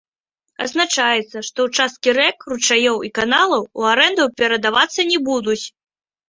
Адзначаецца, 0.63 1.37
што 1.49 1.59
ўчасткі 1.67 2.13
рэк, 2.19 2.37
ручаёў 2.53 2.97
і 3.09 3.11
каналаў 3.19 3.67
у 3.83 3.87
арэнду 3.91 4.25
перадавацца 4.41 5.01
не 5.13 5.19
будуць. 5.31 5.61